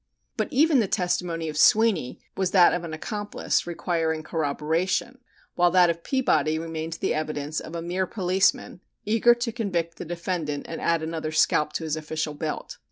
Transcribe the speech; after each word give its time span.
But 0.35 0.47
even 0.51 0.79
the 0.79 0.87
testimony 0.87 1.47
of 1.47 1.59
Sweeney 1.59 2.19
was 2.35 2.49
that 2.49 2.73
of 2.73 2.83
an 2.83 2.91
accomplice, 2.91 3.67
requiring 3.67 4.23
corroboration, 4.23 5.19
while 5.53 5.69
that 5.69 5.91
of 5.91 6.03
Peabody 6.03 6.57
remained 6.57 6.93
the 6.93 7.13
evidence 7.13 7.59
of 7.59 7.75
"a 7.75 7.83
mere 7.83 8.07
policeman," 8.07 8.81
eager 9.05 9.35
to 9.35 9.51
convict 9.51 9.97
the 9.99 10.05
defendant 10.05 10.65
and 10.67 10.81
"add 10.81 11.03
another 11.03 11.31
scalp 11.31 11.71
to 11.73 11.83
his 11.83 11.95
official 11.95 12.33
belt." 12.33 12.79